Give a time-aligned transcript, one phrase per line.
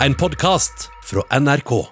[0.00, 1.86] En podkast fra NRK.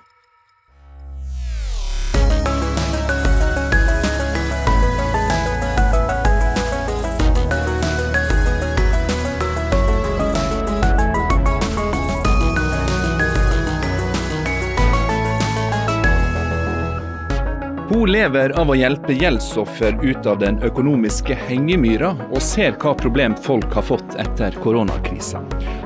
[17.88, 23.32] Hun lever av å hjelpe gjeldsoffer ut av den økonomiske hengemyra, og ser hva problem
[23.48, 25.40] folk har fått etter koronakrisa.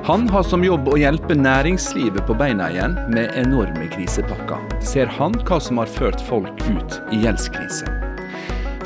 [0.09, 4.63] Han har som jobb å hjelpe næringslivet på beina igjen med enorme krisepakker.
[4.81, 7.85] Ser han hva som har ført folk ut i gjeldskrise?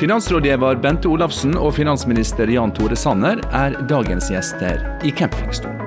[0.02, 5.78] Finansrådgiver Bente Olafsen og finansminister Jan Tore Sanner er dagens gjester i campingstolen.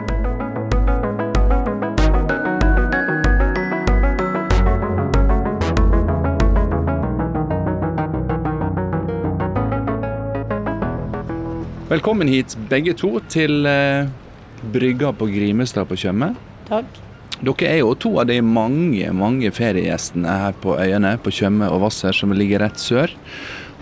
[11.91, 14.07] Velkommen hit begge to til eh,
[14.73, 16.33] brygga på Grimestad på Tjøme.
[16.69, 17.01] Takk.
[17.43, 21.81] Dere er jo to av de mange mange feriegjestene her på øyene på Tjøme og
[21.84, 23.12] Hvasser som ligger rett sør.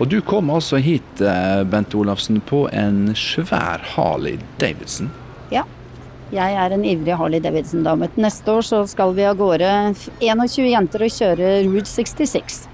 [0.02, 5.10] Og du kom altså hit, eh, Bente Olafsen, på en svær Harley Davidson.
[5.54, 5.62] Ja.
[6.32, 8.08] Jeg er en ivrig Harley Davidson-dame.
[8.16, 12.64] Neste år så skal vi av gårde 21 jenter og kjøre Route 66.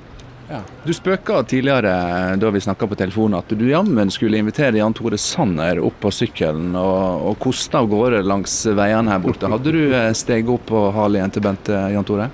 [0.85, 1.93] Du spøka tidligere
[2.41, 6.11] da vi snakka på telefonen at du jammen skulle invitere Jan Tore Sanner opp på
[6.15, 9.51] sykkelen og, og koste av gårde langs veiene her borte.
[9.51, 12.27] Hadde du eh, steget opp på Harleyen til Bente, Jan Tore?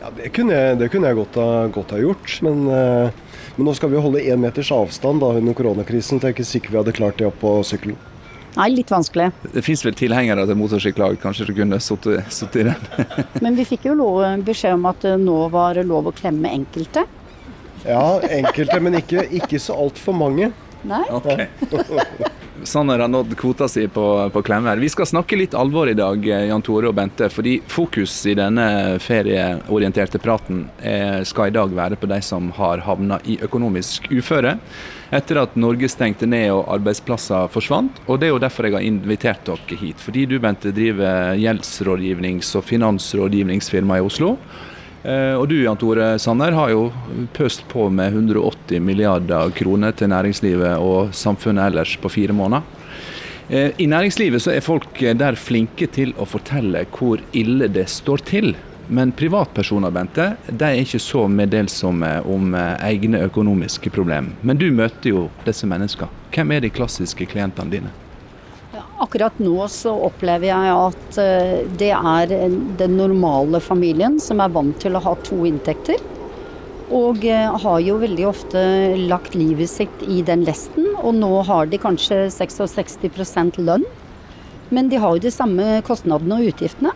[0.00, 2.34] Ja, det kunne jeg, det kunne jeg godt, ha, godt ha gjort.
[2.46, 6.18] Men, eh, men nå skal vi holde én meters avstand da, under koronakrisen.
[6.18, 7.98] Så jeg er ikke sikker vi hadde klart det opp på sykkelen.
[8.56, 9.28] Nei, litt vanskelig.
[9.52, 12.86] Det fins vel tilhengere til motorsykkellag, kanskje du kunne sittet i den?
[13.44, 17.04] Men vi fikk jo lov, beskjed om at nå var lov å klemme enkelte.
[17.86, 20.50] Ja, enkelte, men ikke, ikke så altfor mange.
[20.86, 21.02] Nei?
[22.66, 24.76] Sanner har nådd kvota si på, på klemmer.
[24.80, 27.28] Vi skal snakke litt alvor i dag, Jan Tore og Bente.
[27.30, 32.82] Fordi fokus i denne ferieorienterte praten er, skal i dag være på de som har
[32.86, 34.56] havna i økonomisk uføre.
[35.14, 38.00] Etter at Norge stengte ned og arbeidsplasser forsvant.
[38.06, 40.02] Og det er jo derfor jeg har invitert dere hit.
[40.02, 44.36] Fordi du, Bente, driver gjeldsrådgivnings- og finansrådgivningsfirma i Oslo.
[45.06, 46.88] Eh, Og du Jan Tore Sanner har jo
[47.36, 52.62] pøst på med 180 milliarder kroner til næringslivet og samfunnet ellers på fire måneder.
[53.48, 58.24] Eh, I næringslivet så er folk der flinke til å fortelle hvor ille det står
[58.26, 58.56] til.
[58.88, 64.34] Men privatpersoner Bente, de er ikke så meddelsomme om eh, egne økonomiske problemer.
[64.42, 66.10] Men du møter jo disse menneskene.
[66.34, 67.94] Hvem er de klassiske klientene dine?
[68.96, 72.30] Akkurat nå så opplever jeg at eh, det er
[72.80, 76.00] den normale familien som er vant til å ha to inntekter.
[76.96, 78.62] Og eh, har jo veldig ofte
[79.10, 83.84] lagt livet sitt i den lesten, og nå har de kanskje 66% lønn.
[84.72, 86.94] Men de har jo de samme kostnadene og utgiftene.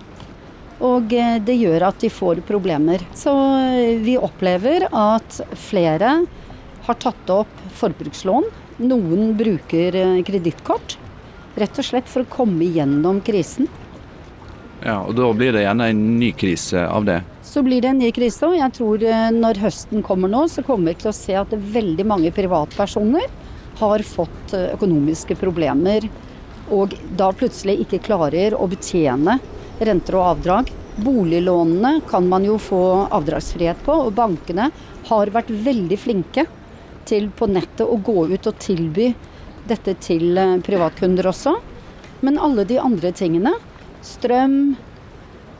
[0.80, 3.04] Og eh, det gjør at de får problemer.
[3.12, 3.34] Så
[4.00, 6.16] vi opplever at flere
[6.88, 8.48] har tatt opp forbrukslån.
[8.88, 10.96] Noen bruker kredittkort.
[11.58, 13.68] Rett og slett for å komme gjennom krisen.
[14.84, 17.20] Ja, og Da blir det gjerne en ny krise av det.
[17.44, 20.64] Så blir det en ny krise, og jeg tror eh, når høsten kommer nå, så
[20.64, 23.26] kommer vi til å se at veldig mange privatpersoner
[23.80, 26.06] har fått eh, økonomiske problemer,
[26.70, 29.40] og da plutselig ikke klarer å betjene
[29.80, 30.70] renter og avdrag.
[31.00, 34.70] Boliglånene kan man jo få avdragsfrihet på, og bankene
[35.10, 36.46] har vært veldig flinke
[37.08, 39.10] til på nettet å gå ut og tilby
[39.70, 41.56] dette til eh, privatkunder også.
[42.26, 43.54] Men alle de andre tingene,
[44.04, 44.74] strøm,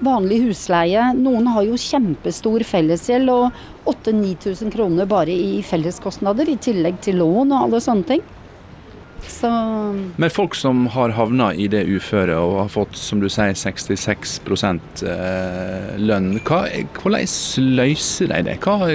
[0.05, 1.11] vanlig husleie.
[1.17, 7.53] Noen har jo kjempestor fellesgjeld og 8000-9000 kroner bare i felleskostnader, i tillegg til lån
[7.53, 8.29] og alle sånne ting.
[9.29, 9.49] Så
[10.17, 14.41] Men folk som har havna i det uføret og har fått, som du sier, 66
[15.05, 16.63] eh, lønn, hva,
[16.97, 18.57] hvordan løser de det?
[18.65, 18.89] Hva,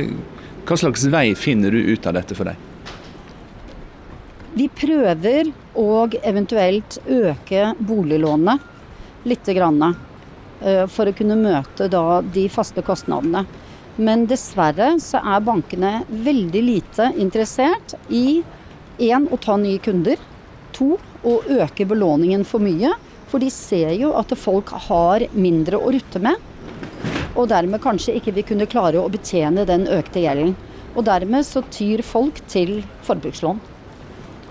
[0.65, 2.74] hva slags vei finner du ut av dette for deg?
[4.55, 8.61] Vi prøver å eventuelt øke boliglånet
[9.27, 13.43] litt eh, For å kunne møte de faste kostnadene.
[13.97, 18.43] Men dessverre så er bankene veldig lite interessert i
[18.99, 20.15] én å ta nye kunder.
[20.79, 22.93] To å øke belåningen for mye.
[23.27, 26.39] For de ser jo at folk har mindre å rutte med.
[27.35, 30.55] Og dermed kanskje ikke vil kunne klare å betjene den økte gjelden.
[30.95, 33.74] Og dermed så tyr folk til forbrukslån.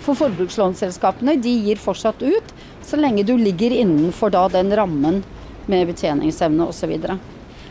[0.05, 2.55] For forbrukslånsselskapene de gir fortsatt ut
[2.85, 5.23] så lenge du ligger innenfor da den rammen
[5.67, 6.93] med betjeningsevne osv.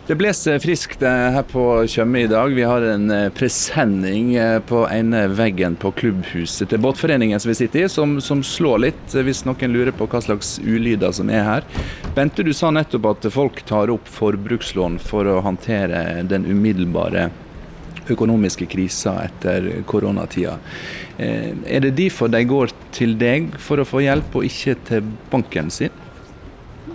[0.07, 2.51] Det blåser friskt eh, her på Tjøme i dag.
[2.51, 7.55] Vi har en eh, presenning eh, på ene veggen på klubbhuset til båtforeningen som vi
[7.61, 11.47] sitter i, som, som slår litt, hvis noen lurer på hva slags ulyder som er
[11.47, 11.69] her.
[12.17, 17.29] Bente, du sa nettopp at folk tar opp forbrukslån for å håndtere den umiddelbare
[18.11, 20.57] økonomiske krisa etter koronatida.
[21.19, 25.71] Er det derfor de går til deg for å få hjelp, og ikke til banken
[25.73, 25.93] sin?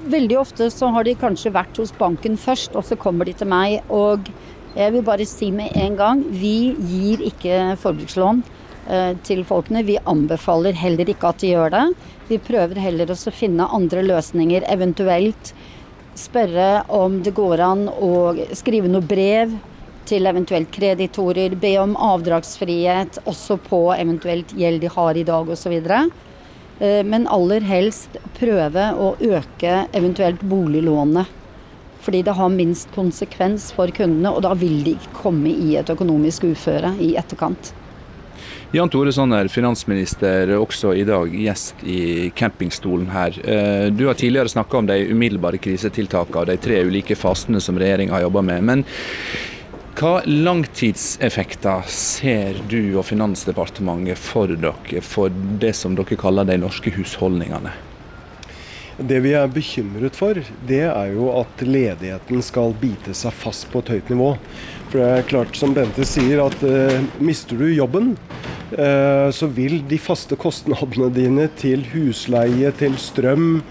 [0.08, 3.48] Veldig ofte så har de kanskje vært hos banken først, og så kommer de til
[3.50, 3.82] meg.
[3.92, 4.28] Og
[4.76, 8.42] jeg vil bare si med en gang, vi gir ikke forbrukslån
[8.88, 9.84] eh, til folkene.
[9.88, 11.86] Vi anbefaler heller ikke at de gjør det.
[12.28, 15.52] Vi prøver heller å finne andre løsninger, eventuelt
[16.18, 18.12] spørre om det går an å
[18.58, 19.54] skrive noe brev
[20.08, 25.76] til eventuelt kreditorer, be om avdragsfrihet også på eventuelt gjeld de har i dag osv.
[26.78, 31.34] Eh, men aller helst prøve å øke eventuelt boliglånet.
[32.00, 35.90] Fordi det har minst konsekvens for kundene, og da vil de ikke komme i et
[35.92, 37.74] økonomisk uføre i etterkant.
[38.72, 43.36] Jan Tore Sanner, finansminister, også i dag gjest i campingstolen her.
[43.40, 47.80] Eh, du har tidligere snakka om de umiddelbare krisetiltakene og de tre ulike fasene som
[47.80, 48.66] regjeringa har jobba med.
[48.68, 48.84] Men
[49.98, 56.92] hva langtidseffekter ser du og Finansdepartementet for dere for det som dere kaller de norske
[56.94, 57.72] husholdningene?
[58.98, 60.38] Det vi er bekymret for,
[60.70, 64.30] det er jo at ledigheten skal bite seg fast på et høyt nivå.
[64.92, 68.14] For det er klart, som Bente sier, at eh, mister du jobben,
[69.32, 73.62] så vil de faste kostnadene dine til husleie, til strøm,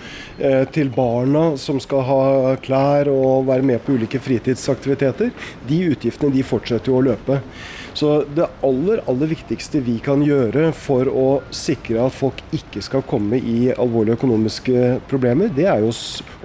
[0.42, 2.22] uh, til barna som skal ha
[2.64, 5.34] klær og være med på ulike fritidsaktiviteter,
[5.70, 7.42] de utgiftene de fortsetter jo å løpe.
[7.98, 13.02] Så det aller, aller viktigste vi kan gjøre for å sikre at folk ikke skal
[13.10, 15.90] komme i alvorlige økonomiske problemer, det er jo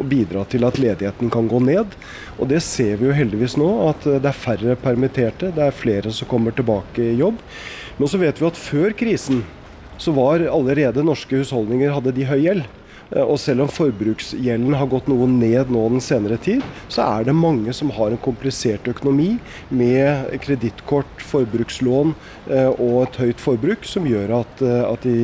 [0.00, 1.92] å bidra til at ledigheten kan gå ned.
[2.38, 6.14] Og det ser vi jo heldigvis nå, at det er færre permitterte, det er flere
[6.16, 7.44] som kommer tilbake i jobb.
[7.98, 9.42] Men så vet vi at før krisen
[10.00, 12.64] så var allerede norske husholdninger hadde de høy gjeld.
[13.12, 17.28] Eh, og selv om forbruksgjelden har gått noe ned nå den senere tid, så er
[17.28, 19.36] det mange som har en komplisert økonomi
[19.70, 22.14] med kredittkort, forbrukslån
[22.50, 25.16] eh, og et høyt forbruk, som gjør at, eh, at de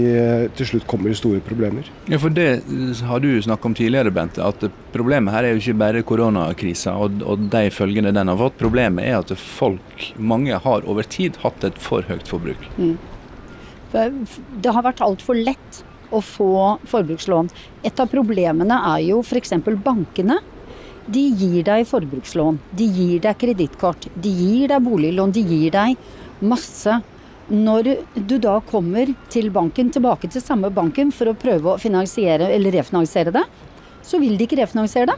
[0.59, 1.89] til slutt kommer i store problemer.
[2.09, 2.63] Ja, for Det
[3.09, 4.45] har du snakket om tidligere, Bente.
[4.45, 4.63] At
[4.93, 8.59] problemet her er jo ikke bare koronakrisa og, og de følgene den har fått.
[8.61, 12.69] Problemet er at folk, mange har over tid hatt et for høyt forbruk.
[12.79, 12.97] Mm.
[13.89, 17.51] Det har vært altfor lett å få forbrukslån.
[17.87, 19.55] Et av problemene er jo f.eks.
[19.85, 20.39] bankene.
[21.09, 25.97] De gir deg forbrukslån, de gir deg kredittkort, de gir deg boliglån, de gir deg
[26.45, 26.99] masse.
[27.49, 27.95] Når
[28.29, 32.77] du da kommer til banken, tilbake til samme banken for å prøve å finansiere eller
[32.77, 33.47] refinansiere det,
[34.05, 35.17] så vil de ikke refinansiere det.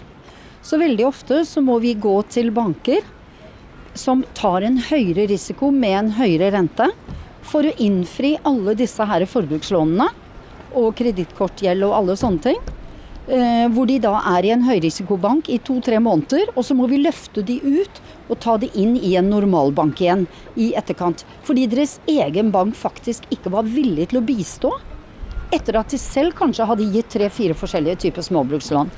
[0.63, 3.03] Så veldig ofte så må vi gå til banker
[3.99, 6.87] som tar en høyere risiko med en høyere rente,
[7.43, 10.07] for å innfri alle disse her forbrukslånene
[10.75, 12.61] og kredittkortgjeld og alle sånne ting.
[13.31, 16.99] Eh, hvor de da er i en høyrisikobank i to-tre måneder, og så må vi
[16.99, 18.01] løfte de ut
[18.31, 20.25] og ta de inn i en normalbank igjen
[20.59, 21.23] i etterkant.
[21.47, 24.73] Fordi deres egen bank faktisk ikke var villig til å bistå,
[25.55, 28.91] etter at de selv kanskje hadde gitt tre-fire forskjellige typer småbrukslån.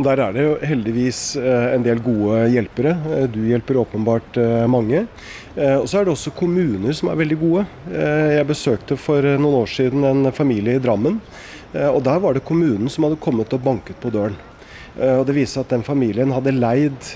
[0.00, 2.94] Der er det jo heldigvis eh, en del gode hjelpere.
[3.12, 4.38] Eh, du hjelper åpenbart
[4.72, 5.04] mange.
[5.54, 7.66] Eh, og så er det også kommuner som er veldig gode.
[7.92, 11.20] Jeg besøkte for noen år siden en familie i Drammen.
[11.72, 14.36] Og Der var det kommunen som hadde kommet og banket på døren.
[14.92, 17.12] Og Det viser at den familien hadde leid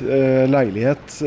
[0.48, 1.18] leilighet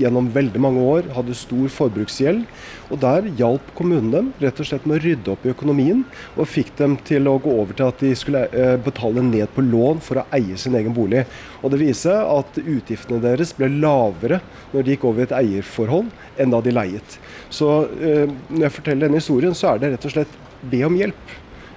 [0.00, 2.44] gjennom veldig mange år, hadde stor forbruksgjeld.
[2.90, 6.04] Og Der hjalp kommunen dem rett og slett med å rydde opp i økonomien,
[6.36, 9.64] og fikk dem til å gå over til at de skulle eh, betale ned på
[9.66, 11.24] lån for å eie sin egen bolig.
[11.62, 14.40] Og Det viser at utgiftene deres ble lavere
[14.72, 17.18] når de gikk over i et eierforhold, enn da de leiet.
[17.50, 20.96] Så eh, når jeg forteller denne historien, så er det rett og slett be om
[20.98, 21.36] hjelp.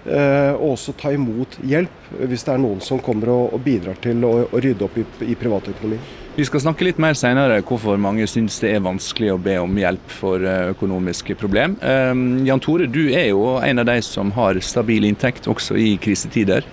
[0.10, 4.24] Eh, og også ta imot hjelp hvis det er noen som kommer og, bidrar til
[4.26, 6.02] å, rydde opp i, privatøkonomien.
[6.40, 9.78] Vi skal snakke litt mer senere hvorfor mange syns det er vanskelig å be om
[9.78, 11.76] hjelp for eh, økonomiske problem.
[11.84, 15.92] Um, Jan Tore, du er jo en av de som har stabil inntekt også i
[16.02, 16.66] krisetider.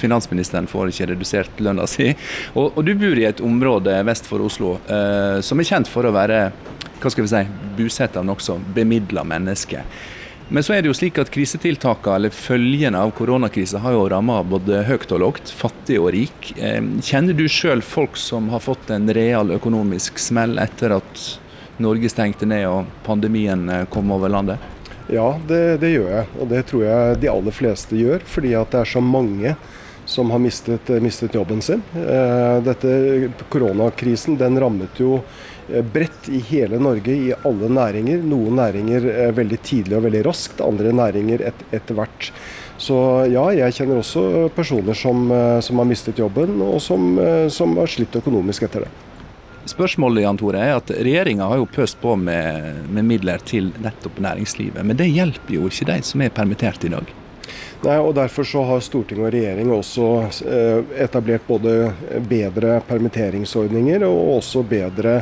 [0.00, 2.10] Finansministeren får ikke redusert lønna si.
[2.58, 4.78] Og, du bor i et område vest for Oslo
[5.44, 6.48] som er kjent for å være
[7.00, 7.42] hva skal vi si,
[7.78, 9.86] bosatt av nokså bemidla mennesker.
[10.50, 14.48] Men så er det jo slik at krisetiltakene, eller følgene av koronakrisa, har jo rammet
[14.50, 16.50] både høyt og lågt, fattig og rik.
[17.06, 21.22] Kjenner du sjøl folk som har fått en real økonomisk smell etter at
[21.80, 24.58] Norge stengte ned og pandemien eh, kom over landet?
[25.10, 26.26] Ja, det, det gjør jeg.
[26.42, 28.26] Og det tror jeg de aller fleste gjør.
[28.26, 29.54] Fordi at det er så mange
[30.10, 31.82] som har mistet, mistet jobben sin.
[32.66, 35.20] Dette Koronakrisen den rammet jo
[35.92, 38.24] bredt i hele Norge, i alle næringer.
[38.26, 42.32] Noen næringer veldig tidlig og veldig raskt, andre næringer et, etter hvert.
[42.80, 42.96] Så
[43.28, 45.28] ja, jeg kjenner også personer som,
[45.60, 47.12] som har mistet jobben, og som,
[47.52, 48.92] som har slitt økonomisk etter det.
[49.68, 54.18] Spørsmålet Jan Tore, er at regjeringa har jo pøst på med, med midler til nettopp
[54.24, 54.80] næringslivet.
[54.86, 57.12] Men det hjelper jo ikke de som er permittert i dag.
[57.80, 60.06] Nei, og Derfor så har storting og regjering også
[60.44, 61.70] eh, etablert både
[62.28, 65.14] bedre permitteringsordninger og også bedre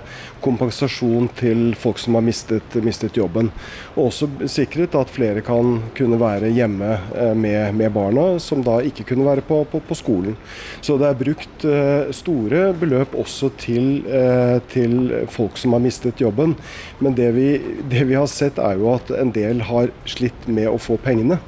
[0.43, 3.53] kompensasjon til folk som har mistet, mistet jobben.
[3.95, 8.81] Og også sikret at flere kan kunne være hjemme eh, med, med barna, som da
[8.83, 10.35] ikke kunne være på, på, på, skolen.
[10.83, 14.03] Så det er brukt eh, store beløp også til,
[14.75, 14.99] til
[15.31, 16.59] folk som har mistet jobben.
[16.99, 17.49] Men det vi,
[17.87, 21.39] det vi har sett er jo at en del har slitt med å få pengene.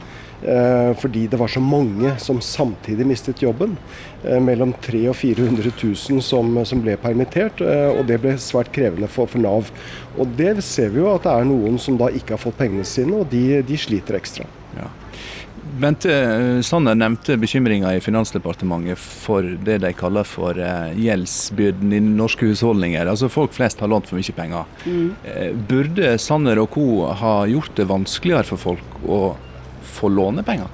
[0.42, 3.76] Eh, fordi det var så mange som samtidig mistet jobben.
[4.25, 8.73] Eh, mellom 300 og 400 000 som, som ble permittert, eh, og det ble svært
[8.73, 9.68] krevende for, for, Nav.
[10.16, 12.88] Og Det ser vi jo at det er noen som da ikke har fått pengene
[12.88, 14.49] sine, og de, de sliter ekstra.
[14.78, 14.88] Ja.
[15.80, 16.12] Bente
[16.66, 23.09] Sanner nevnte bekymringa i Finansdepartementet for det de kaller for gjeldsbyrden i norske husholdninger.
[23.09, 24.66] Altså Folk flest har lånt for mye penger.
[24.85, 25.62] Mm.
[25.70, 26.88] Burde Sanner og co.
[27.23, 29.20] ha gjort det vanskeligere for folk å
[29.90, 30.70] få låne penger?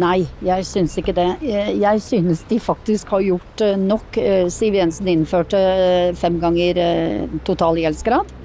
[0.00, 1.28] Nei, jeg syns ikke det.
[1.44, 4.16] Jeg synes de faktisk har gjort eh, nok.
[4.18, 6.80] Eh, Siv Jensen innførte eh, fem ganger
[7.46, 8.40] total gjeldsgrad.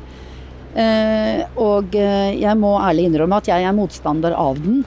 [1.60, 4.84] Og jeg må ærlig innrømme at jeg er motstander av den.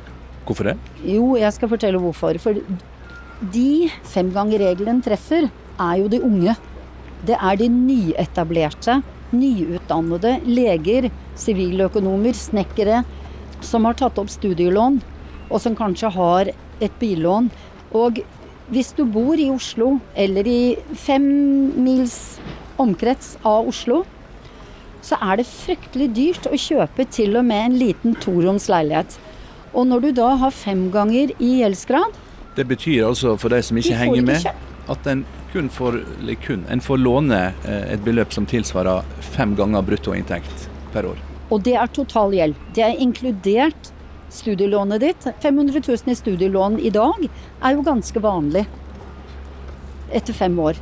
[0.47, 0.77] Hvorfor det?
[1.03, 2.39] Jo, jeg skal fortelle hvorfor.
[2.41, 2.61] For
[3.53, 6.55] de fem ganger regelen treffer, er jo de unge.
[7.27, 9.01] Det er de nyetablerte,
[9.35, 11.11] nyutdannede leger,
[11.43, 13.03] siviløkonomer, snekkere,
[13.65, 15.01] som har tatt opp studielån,
[15.51, 16.53] og som kanskje har
[16.83, 17.51] et billån.
[17.99, 18.23] Og
[18.73, 20.63] hvis du bor i Oslo, eller i
[20.99, 21.25] fem
[21.83, 22.39] mils
[22.81, 24.03] omkrets av Oslo,
[25.03, 29.19] så er det fryktelig dyrt å kjøpe til og med en liten toroms leilighet.
[29.75, 32.19] Og når du da har fem ganger i gjeldsgrad
[32.57, 34.47] Det betyr altså, for de som ikke henger med,
[34.93, 35.99] at en kun får,
[36.45, 39.05] kun, en får låne eh, et beløp som tilsvarer
[39.35, 41.32] fem ganger bruttoinntekt per år?
[41.53, 42.57] Og det er total gjeld.
[42.75, 43.93] Det er inkludert
[44.33, 45.27] studielånet ditt.
[45.43, 48.65] 500 000 i studielån i dag er jo ganske vanlig
[50.13, 50.81] etter fem år.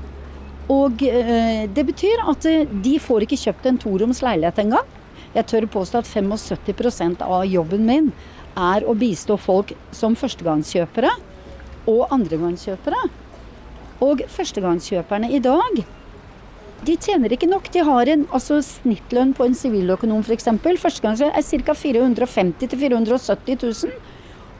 [0.70, 4.86] Og eh, det betyr at eh, de får ikke kjøpt en toroms leilighet engang.
[5.34, 8.12] Jeg tør påstå at 75% av jobben min
[8.58, 11.10] er å bistå folk som førstegangskjøpere
[11.90, 13.02] og andregangskjøpere.
[14.06, 15.82] Og førstegangskjøperne i dag
[16.86, 17.68] de tjener ikke nok.
[17.72, 20.48] De har en altså, snittlønn på en siviløkonom f.eks.
[20.64, 21.76] Førstegangslønn er ca.
[21.76, 23.98] 450 000-470 000.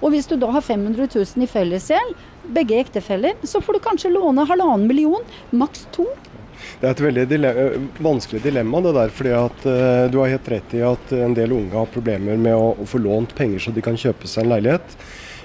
[0.01, 2.13] Og hvis du da har 500 000 i fellesgjeld,
[2.57, 6.07] begge ektefeller, så får du kanskje låne halvannen million, maks to.
[6.81, 7.65] Det er et veldig dilemma,
[8.05, 9.13] vanskelig dilemma det der.
[9.17, 12.57] fordi at uh, Du har helt rett i at en del unge har problemer med
[12.57, 14.97] å, å få lånt penger så de kan kjøpe seg en leilighet.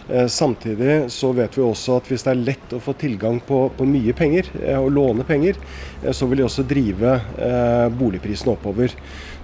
[0.10, 3.66] Eh, samtidig så vet vi også at hvis det er lett å få tilgang på,
[3.74, 5.58] på mye penger, eh, og låne penger,
[6.04, 7.16] eh, så vil de også drive
[7.96, 8.94] boligprisen oppover.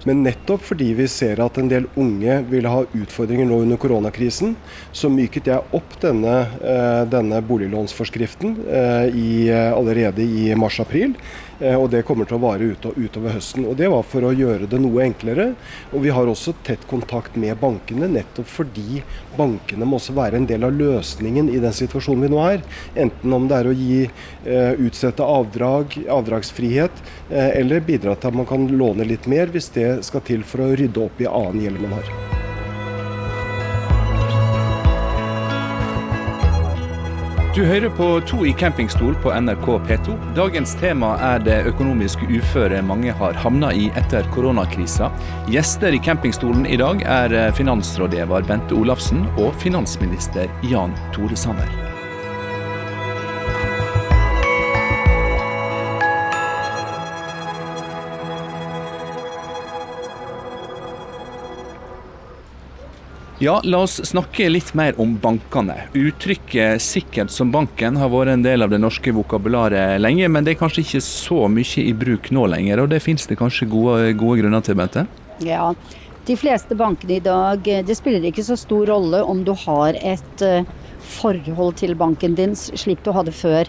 [0.06, 4.56] Men nettopp fordi vi ser at en del unge vil ha utfordringer nå under koronakrisen,
[4.94, 6.34] så myket jeg opp denne,
[7.12, 8.56] denne boliglånsforskriften
[9.14, 11.14] i, allerede i mars-april.
[11.62, 13.66] Eh, og det kommer til å vare utover høsten.
[13.68, 15.52] Og Det var for å gjøre det noe enklere.
[15.92, 19.02] Og vi har også tett kontakt med bankene, nettopp fordi
[19.36, 22.66] bankene må også være en del av løsningen i den situasjonen vi nå er.
[23.06, 28.40] Enten om det er å gi uh, utsette avdrag, avdragsfrihet, uh, eller bidra til at
[28.42, 31.66] man kan låne litt mer hvis det skal til for å rydde opp i annen
[31.66, 32.41] gjeld man har.
[37.52, 40.14] Du hører på To i campingstol på NRK P2.
[40.36, 45.10] Dagens tema er det økonomiske uføret mange har havna i etter koronakrisa.
[45.52, 51.91] Gjester i campingstolen i dag er finansrådgiver Bente Olafsen og finansminister Jan Tore Sanner.
[63.42, 65.74] Ja, la oss snakke litt mer om bankene.
[65.98, 70.52] Uttrykket 'sikkert som banken' har vært en del av det norske vokabularet lenge, men det
[70.52, 74.14] er kanskje ikke så mye i bruk nå lenger, og det finnes det kanskje gode,
[74.14, 75.08] gode grunner til, Bente?
[75.42, 75.74] Ja,
[76.24, 80.46] de fleste bankene i dag, det spiller ikke så stor rolle om du har et
[80.46, 80.62] eh,
[81.02, 83.66] forhold til banken din slik du hadde før.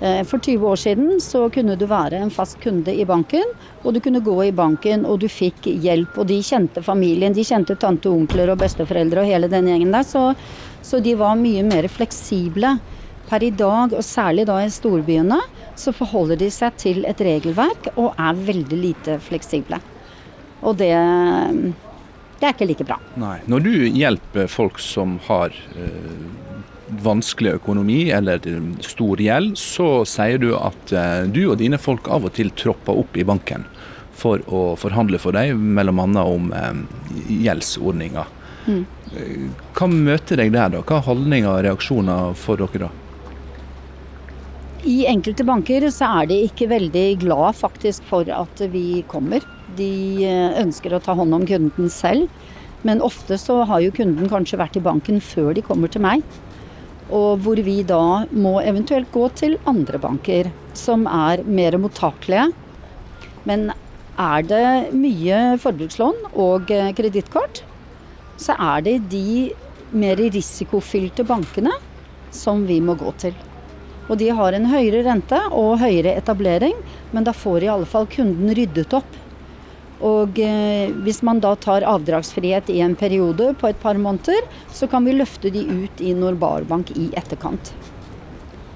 [0.00, 3.94] Eh, for 20 år siden så kunne du være en fast kunde i banken, og
[3.94, 6.18] du kunne gå i banken og du fikk hjelp.
[6.20, 10.04] Og de kjente familien, de kjente tante, onkler og besteforeldre og hele den gjengen der,
[10.04, 10.28] så,
[10.84, 12.76] så de var mye mer fleksible.
[13.26, 15.40] Per i dag, og særlig da i storbyene,
[15.74, 19.80] så forholder de seg til et regelverk og er veldig lite fleksible.
[20.62, 20.92] Og det,
[22.38, 23.00] det er ikke like bra.
[23.18, 23.40] Nei.
[23.50, 26.45] Når du hjelper folk som har eh,
[27.02, 28.42] vanskelig økonomi eller
[28.84, 32.98] stor gjeld, så sier du at eh, du og dine folk av og til tropper
[33.02, 33.66] opp i banken
[34.16, 36.24] for å forhandle for deg, bl.a.
[36.24, 36.84] om eh,
[37.46, 38.34] gjeldsordninger.
[38.66, 38.84] Mm.
[39.76, 40.82] Hva møter deg der, da?
[40.82, 42.94] Hva er holdninger og reaksjoner for dere da?
[44.86, 49.42] I enkelte banker så er de ikke veldig glad faktisk for at vi kommer.
[49.78, 52.30] De eh, ønsker å ta hånd om kunden selv.
[52.86, 56.22] Men ofte så har jo kunden kanskje vært i banken før de kommer til meg.
[57.14, 62.48] Og hvor vi da må eventuelt gå til andre banker som er mer mottakelige.
[63.46, 63.70] Men
[64.18, 67.62] er det mye forbrukslån og eh, kredittkort,
[68.40, 69.52] så er det de
[69.96, 71.74] mer risikofylte bankene
[72.34, 73.36] som vi må gå til.
[74.06, 76.76] Og de har en høyere rente og høyere etablering,
[77.12, 79.08] men da får i alle fall kunden ryddet opp.
[80.04, 84.88] Og eh, hvis man da tar avdragsfrihet i en periode på et par måneder, så
[84.90, 87.72] kan vi løfte de ut i Norbarbank i etterkant.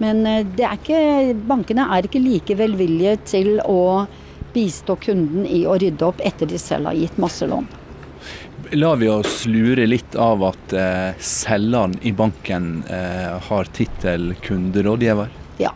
[0.01, 4.07] Men eh, er ikke, bankene er ikke like velvillige til å
[4.55, 7.69] bistå kunden i å rydde opp etter de selv har gitt masse lån
[8.73, 15.31] lar vi oss lure litt av at eh, selgeren i banken eh, har tittel kunderådgiver?
[15.59, 15.73] Ja.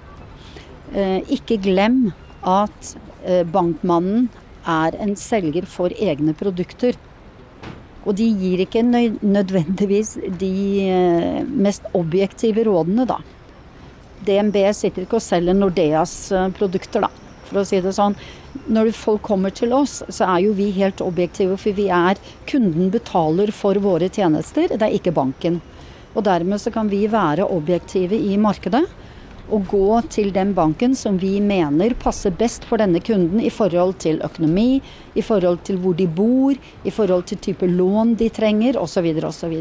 [0.94, 2.12] Eh, ikke glem
[2.46, 4.28] at eh, bankmannen
[4.66, 6.98] er en selger for egne produkter.
[8.04, 10.54] Og de gir ikke nødvendigvis de
[10.92, 13.20] eh, mest objektive rådene, da.
[14.24, 17.10] DNB sitter ikke og selger Nordeas eh, produkter, da,
[17.48, 18.16] for å si det sånn
[18.70, 22.90] når folk kommer til oss, så er jo vi helt objektive, for vi er Kunden
[22.94, 25.58] betaler for våre tjenester, det er ikke banken.
[26.14, 28.84] Og dermed så kan vi være objektive i markedet
[29.52, 33.98] og gå til den banken som vi mener passer best for denne kunden i forhold
[34.04, 34.80] til økonomi,
[35.14, 39.10] i forhold til hvor de bor, i forhold til type lån de trenger osv.
[39.24, 39.60] osv.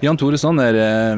[0.00, 1.16] Jan Tore Sanner, eh,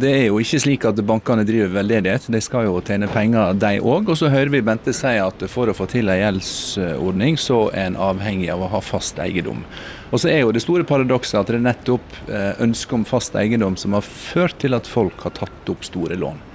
[0.00, 2.28] det er jo ikke slik at bankene driver veldedighet.
[2.32, 4.08] De skal jo tjene penger, de òg.
[4.08, 7.90] Og så hører vi Bente si at for å få til en gjeldsordning, så er
[7.90, 9.64] en avhengig av å ha fast eiendom.
[10.12, 13.36] Og så er jo det store paradokset at det er nettopp eh, ønsket om fast
[13.36, 16.46] eiendom som har ført til at folk har tatt opp store lån.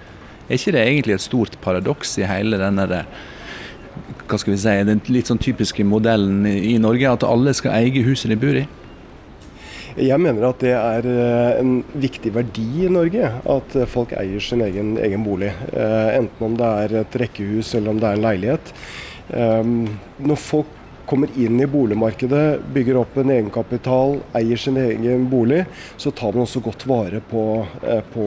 [0.50, 3.06] Er ikke det egentlig et stort paradoks i hele denne
[4.28, 8.06] hva skal vi si, den litt sånn typiske modellen i Norge, at alle skal eie
[8.06, 8.64] huset de bor i?
[9.94, 14.42] Jeg mener at det er eh, en viktig verdi i Norge at eh, folk eier
[14.42, 15.52] sin egen, egen bolig.
[15.70, 18.74] Eh, enten om det er et rekkehus eller om det er en leilighet.
[19.34, 20.72] Når folk
[21.14, 25.62] kommer inn i boligmarkedet, bygger opp en egenkapital, eier sin egen bolig,
[26.02, 27.44] så tar man også godt vare på,
[28.16, 28.26] på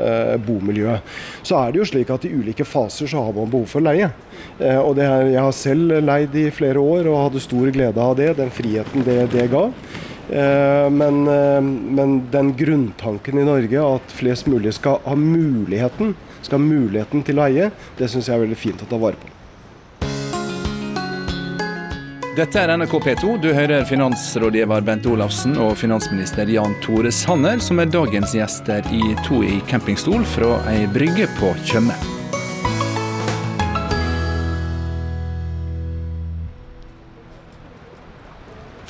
[0.00, 1.12] eh, bomiljøet.
[1.44, 4.08] Så er det jo slik at i ulike faser så har man behov for leie.
[4.56, 8.16] Eh, og er, jeg har selv leid i flere år og hadde stor glede av
[8.18, 9.68] det, den friheten det, det ga.
[10.30, 16.58] Eh, men, eh, men, den grunntanken i Norge at flest mulig skal ha muligheten, skal
[16.58, 19.43] ha muligheten til å eie, det syns jeg er veldig fint å ta vare på.
[22.34, 23.36] Dette er NRK P2.
[23.38, 29.12] Du hører finansrådgiver Bent Olafsen og finansminister Jan Tore Sanner, som er dagens gjester i
[29.28, 31.94] To i campingstol fra ei brygge på Tjøme.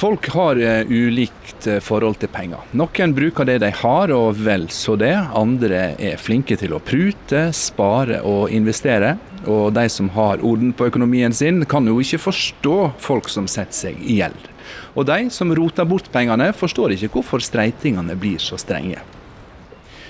[0.00, 2.64] Folk har uh, ulikt uh, forhold til penger.
[2.72, 5.12] Noen bruker det de har, og vel så det.
[5.36, 9.18] Andre er flinke til å prute, spare og investere.
[9.50, 13.76] Og de som har orden på økonomien sin, kan jo ikke forstå folk som setter
[13.76, 14.50] seg i gjeld.
[14.94, 19.02] Og de som roter bort pengene, forstår ikke hvorfor streitingene blir så strenge.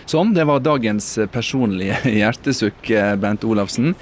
[0.04, 3.94] Sånn, det var dagens personlige hjertesukk, Bent Olafsen.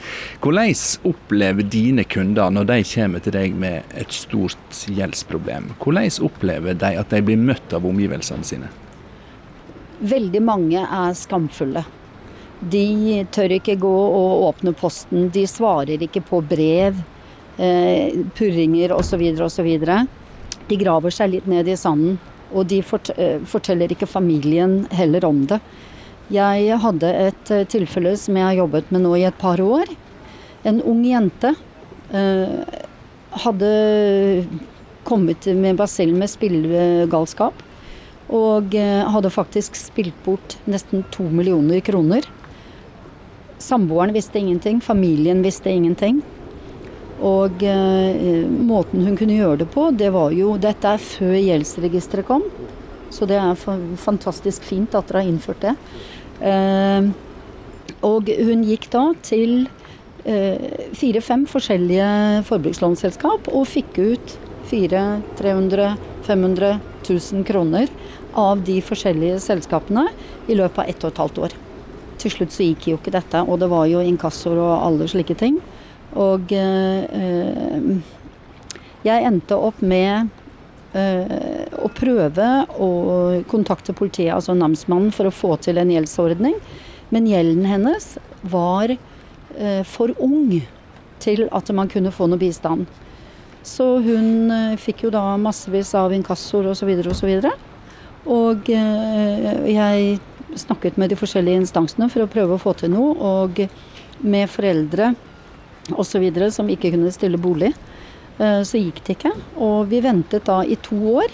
[0.42, 0.74] Hvordan
[1.06, 5.70] opplever dine kunder når de kommer til deg med et stort gjeldsproblem?
[5.82, 8.72] Hvordan opplever de at de blir møtt av omgivelsene sine?
[10.02, 11.84] Veldig mange er skamfulle.
[12.70, 15.30] De tør ikke gå og åpne posten.
[15.34, 17.00] De svarer ikke på brev,
[17.58, 19.22] eh, purringer osv.
[19.42, 19.70] osv.
[20.68, 22.20] De graver seg litt ned i sanden.
[22.52, 23.08] Og de fort
[23.48, 25.58] forteller ikke familien heller om det.
[26.32, 29.90] Jeg hadde et eh, tilfelle som jeg har jobbet med nå i et par år.
[30.64, 31.50] En ung jente
[32.14, 32.78] eh,
[33.42, 33.72] hadde
[35.04, 37.64] kommet med basillen med spillegalskap.
[38.32, 42.24] Og eh, hadde faktisk spilt bort nesten to millioner kroner.
[43.62, 46.22] Samboeren visste ingenting, familien visste ingenting.
[47.22, 52.26] Og eh, måten hun kunne gjøre det på, det var jo Dette er før gjeldsregisteret
[52.26, 52.42] kom.
[53.12, 53.58] Så det er
[54.00, 55.76] fantastisk fint at dere har innført det.
[56.42, 57.12] Eh,
[58.02, 59.68] Og hun gikk da til
[60.26, 62.08] eh, fire-fem forskjellige
[62.48, 64.34] forbrukslånsselskap og fikk ut
[64.72, 65.92] 400 300
[66.26, 67.90] 500 000 kroner
[68.38, 70.06] av de forskjellige selskapene
[70.48, 71.56] i løpet av ett og et halvt år.
[72.22, 75.34] Til slutt så gikk jo ikke dette, og det var jo inkassor og alle slike
[75.38, 75.56] ting.
[76.18, 77.88] Og eh,
[79.02, 80.28] jeg endte opp med
[80.94, 82.90] eh, å prøve å
[83.50, 86.54] kontakte politiet, altså namsmannen, for å få til en gjeldsordning.
[87.12, 88.12] Men gjelden hennes
[88.54, 90.60] var eh, for ung
[91.22, 92.86] til at man kunne få noe bistand.
[93.66, 96.86] Så hun fikk jo da massevis av inkassoer osv.
[96.86, 97.10] osv.
[97.10, 97.52] Og så videre.
[98.32, 100.16] Og jeg
[100.58, 103.14] snakket med de forskjellige instansene for å prøve å få til noe.
[103.16, 103.62] Og
[104.22, 105.12] med foreldre
[105.90, 106.50] osv.
[106.50, 107.72] som ikke kunne stille bolig,
[108.38, 109.32] eh, så gikk det ikke.
[109.56, 111.32] Og vi ventet da i to år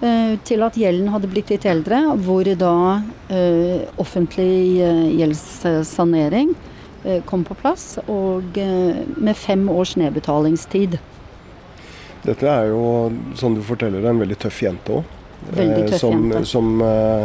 [0.00, 4.80] eh, til at gjelden hadde blitt litt eldre, hvor da eh, offentlig
[5.18, 6.54] gjeldssanering
[7.28, 8.00] kom på plass.
[8.10, 10.96] Og med fem års nedbetalingstid.
[12.24, 15.15] Dette er jo, som du forteller, en veldig tøff jente òg.
[15.54, 16.28] Veldig tøff som.
[16.46, 16.70] Som,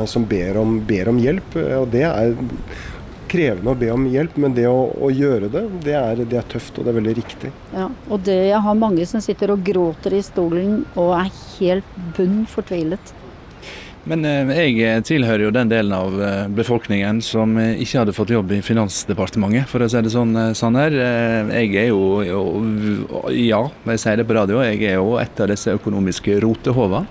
[0.08, 1.56] som ber, om, ber, om, hjelp.
[1.82, 2.36] Og det er
[3.32, 6.50] krevende å be om hjelp, men det å, å gjøre det, det er, det er,
[6.52, 7.54] tøft og det er veldig riktig.
[7.72, 11.98] Ja, og det, jeg har mange som sitter og gråter i stolen og er helt
[12.18, 13.16] bunn fortvilet.
[14.10, 18.34] Men eh, jeg tilhører jo den delen av eh, befolkningen som eh, ikke hadde fått
[18.34, 20.96] jobb i Finansdepartementet, for å si det sånn, Sanner.
[21.54, 22.42] Jeg er jo, jo
[23.36, 27.06] ja, jeg sier det på radio, jeg er jo et av disse økonomiske rotehovene.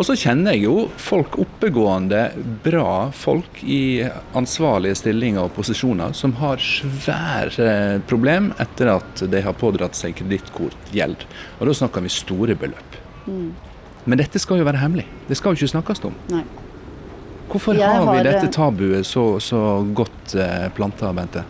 [0.00, 2.30] Og så kjenner jeg jo folk oppegående,
[2.64, 4.00] bra folk i
[4.38, 11.26] ansvarlige stillinger og posisjoner som har svære problem etter at de har pådratt seg kredittkortgjeld.
[11.58, 12.96] Og da snakker vi store beløp.
[13.26, 13.50] Mm.
[14.06, 15.04] Men dette skal jo være hemmelig.
[15.28, 16.16] Det skal jo ikke snakkes om.
[16.32, 16.46] Nei.
[17.50, 19.60] Hvorfor har, har vi dette tabuet så, så
[19.92, 21.44] godt eh, planta, Bente?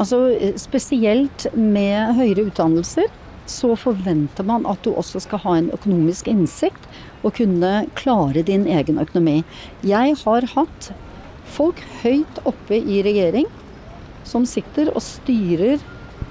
[0.00, 0.22] Altså
[0.56, 3.12] Spesielt med høyere utdannelser
[3.46, 6.88] så forventer man at du også skal ha en økonomisk innsikt
[7.22, 9.42] og kunne klare din egen økonomi.
[9.86, 10.90] Jeg har hatt
[11.56, 13.46] folk høyt oppe i regjering
[14.26, 15.82] som sitter og styrer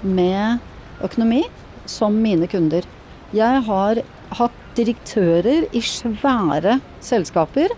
[0.04, 0.60] med
[1.04, 1.42] økonomi
[1.88, 2.84] som mine kunder.
[3.34, 4.02] Jeg har
[4.36, 7.72] hatt direktører i svære selskaper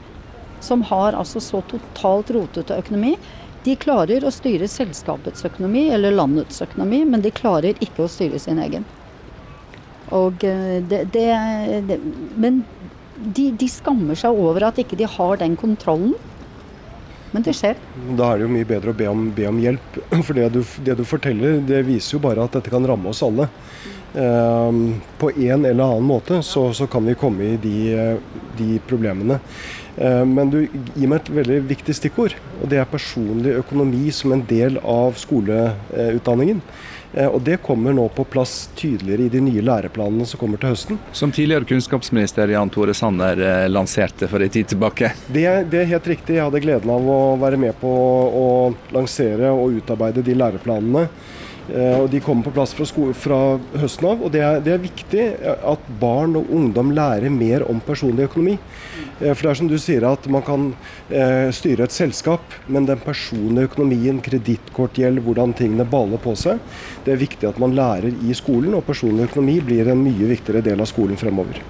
[0.60, 3.14] som har altså så totalt rotete økonomi.
[3.64, 8.40] De klarer å styre selskapets økonomi eller landets økonomi, men de klarer ikke å styre
[8.42, 8.86] sin egen.
[10.16, 11.28] Og eh, det, det,
[11.88, 11.98] det
[12.36, 12.64] Men
[13.18, 16.14] de, de, skammer seg over at ikke de har den kontrollen.
[17.32, 17.76] Men det skjer.
[18.16, 20.00] Da er det jo mye bedre å be om, be om hjelp.
[20.26, 23.24] For det du, det du, forteller, det viser jo bare at dette kan ramme oss
[23.26, 23.50] alle.
[24.16, 28.16] Ehm, på en eller annen måte så, så kan vi komme i de,
[28.56, 29.36] de problemene.
[30.00, 34.32] Ehm, men du gir meg et veldig viktig stikkord, og det er personlig økonomi som
[34.32, 36.62] en del av skoleutdanningen.
[36.62, 40.74] Ehm, og Det kommer nå på plass tydeligere i de nye læreplanene som kommer til
[40.74, 40.98] høsten.
[41.16, 45.12] Som tidligere kunnskapsminister Jan Tore Sanner eh, lanserte for en tid tilbake?
[45.26, 46.36] Det, det, er helt riktig.
[46.36, 48.46] Jeg hadde gleden av å være med på å
[48.94, 51.08] lansere og utarbeide de læreplanene.
[51.68, 53.40] Eh, og De kommer på plass fra, fra
[53.80, 54.22] høsten av.
[54.24, 55.24] og det er, det er, viktig
[55.72, 58.56] at barn og ungdom lærer mer om personlig økonomi.
[59.20, 60.68] Eh, for det er som du sier at Man kan
[61.10, 66.62] eh, styre et selskap, men den personlige økonomien, kredittkortgjeld, hvordan tingene baller på seg,
[67.04, 68.76] det er viktig at man lærer i skolen.
[68.78, 71.60] Og personlig økonomi blir en mye viktigere del av skolen fremover.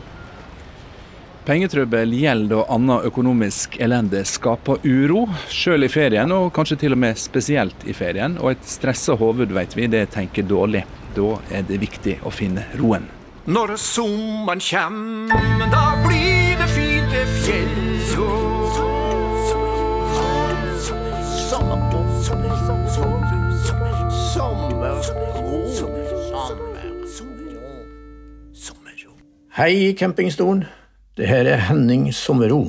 [1.49, 7.01] Pengetrøbbel, gjeld og annen økonomisk elende skaper uro, sjøl i ferien, og kanskje til og
[7.01, 8.35] med spesielt i ferien.
[8.43, 10.85] Og et stressa hoved, vet vi, det tenker dårlig.
[11.17, 13.09] Da er det viktig å finne roen.
[13.49, 15.33] Når sommeren kjem,
[15.73, 17.79] da blir det fint det fjell.
[29.59, 30.69] Hei, campingstolen.
[31.19, 32.69] Det her er Henning Sommerro.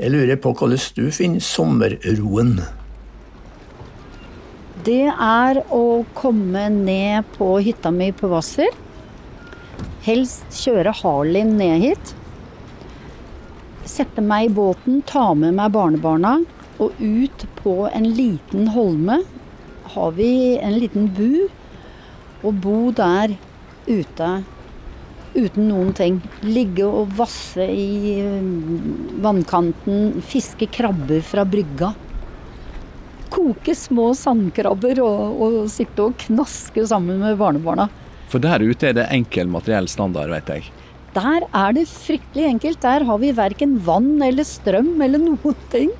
[0.00, 2.54] Jeg lurer på hvordan du finner sommerroen?
[4.86, 5.82] Det er å
[6.16, 8.72] komme ned på hytta mi på Hvasser.
[10.06, 12.16] Helst kjøre Harlin ned hit.
[13.84, 16.38] Sette meg i båten, ta med meg barnebarna
[16.80, 19.20] og ut på en liten holme.
[19.92, 21.50] Har vi en liten bu
[22.40, 23.36] og bo der
[23.84, 24.38] ute
[25.38, 26.18] uten noen ting.
[26.46, 31.92] Ligge og vasse i mm, vannkanten, fiske krabber fra brygga.
[33.32, 37.88] Koke små sandkrabber og, og sitte og knaske sammen med barnebarna.
[38.28, 40.68] For der ute er det enkel materiell standard, vet jeg.
[41.16, 42.82] Der er det fryktelig enkelt.
[42.84, 45.92] Der har vi verken vann eller strøm eller noen ting.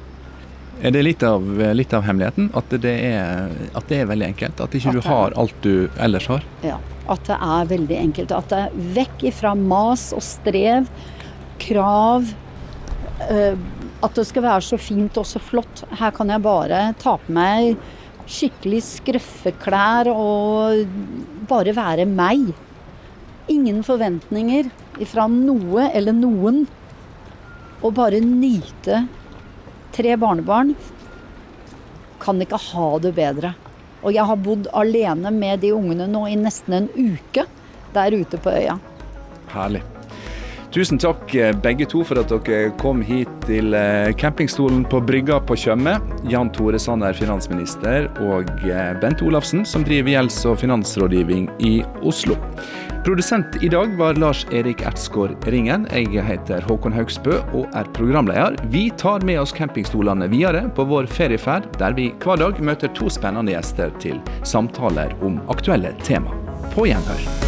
[0.79, 1.43] Er det litt av,
[1.75, 2.53] litt av hemmeligheten?
[2.59, 4.61] At det, er, at det er veldig enkelt?
[4.63, 6.45] At ikke At du har alt du ellers har?
[6.63, 6.79] Ja,
[7.11, 8.35] at det er veldig enkelt.
[8.37, 10.87] At det er vekk ifra mas og strev,
[11.59, 12.31] krav.
[13.27, 13.59] eh,
[13.99, 15.83] at det skal være så fint og så flott.
[15.99, 17.75] Her kan jeg bare ta på meg
[18.29, 20.85] skikkelig skrøffeklær og
[21.49, 22.51] bare være meg.
[23.51, 24.69] Ingen forventninger
[25.03, 26.67] ifra noe eller noen.
[27.83, 29.07] Og bare nyte
[29.99, 30.75] tre barnebarn.
[32.23, 33.53] Kan ikke ha det bedre.
[34.03, 37.49] Og jeg har bodd alene med de ungene nå i nesten en uke
[37.95, 38.79] der ute på øya.
[39.51, 39.83] Herlig.
[40.69, 45.39] Tusen takk eh, begge to for at dere kom hit til eh, campingstolen på brygga
[45.49, 45.95] på Tjøme.
[46.29, 52.37] Jan Tore Sanner, finansminister, og eh, Bent Olafsen, som driver gjelds- og finansrådgivning i Oslo.
[53.09, 55.87] Produsent i dag var Lars Erik Ertsgaard Ringen.
[55.97, 58.59] Jeg heter Håkon Haugsbø og er programleder.
[58.69, 63.09] Vi tar med oss campingstolene videre på vår ferieferd, der vi hver dag møter to
[63.09, 66.37] spennende gjester til samtaler om aktuelle tema.
[66.77, 67.48] På gjenhør.